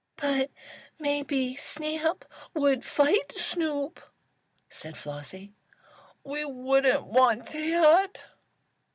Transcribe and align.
"But 0.15 0.49
maybe 0.97 1.55
Snap 1.55 2.25
would 2.55 2.83
fight 2.83 3.33
Snoop," 3.37 4.01
said 4.67 4.97
Flossie. 4.97 5.53
"We 6.23 6.43
wouldn't 6.43 7.03
want 7.05 7.45
that." 7.51 8.23